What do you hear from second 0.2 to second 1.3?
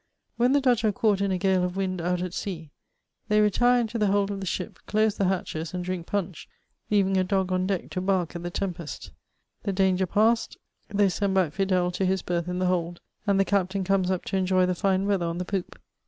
When the Dutch are caught